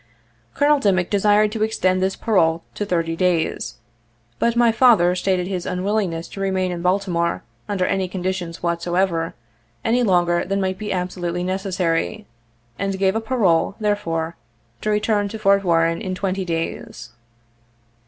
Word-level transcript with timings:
Colonel 0.55 0.79
Dimick 0.79 1.11
desired 1.11 1.51
to 1.51 1.61
extend 1.61 2.01
this 2.01 2.15
parole 2.15 2.63
to 2.73 2.87
thirty 2.87 3.15
days; 3.15 3.75
but 4.39 4.55
my 4.55 4.71
father 4.71 5.13
stated 5.13 5.45
his 5.45 5.67
unwillingness 5.67 6.27
to 6.29 6.41
remain 6.41 6.71
in 6.71 6.81
Baltimore, 6.81 7.43
under 7.69 7.85
any 7.85 8.07
conditions 8.07 8.63
whatsoever, 8.63 9.35
any 9.85 10.01
longer 10.01 10.43
than 10.43 10.59
might 10.59 10.79
be 10.79 10.91
absolutely 10.91 11.43
necessary, 11.43 12.25
and 12.79 12.97
gave 12.97 13.15
a 13.15 13.21
parole, 13.21 13.75
therefore, 13.79 14.35
to 14.81 14.89
return 14.89 15.27
to 15.27 15.37
Fort 15.37 15.63
Warren 15.63 16.01
in 16.01 16.15
twenty 16.15 16.45
days. 16.45 17.11